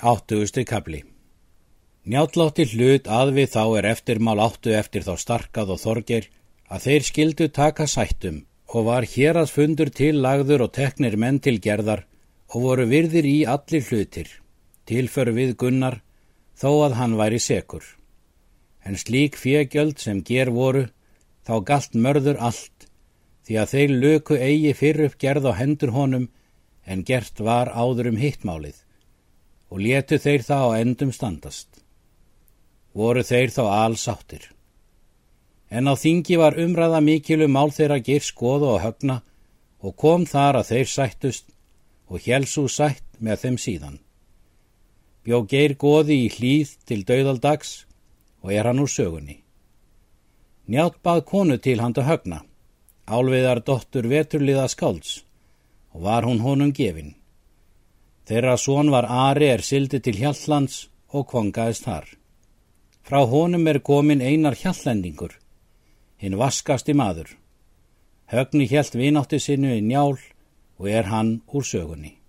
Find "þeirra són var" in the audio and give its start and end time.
58.30-59.08